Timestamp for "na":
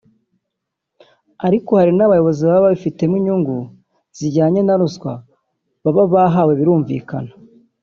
4.63-4.75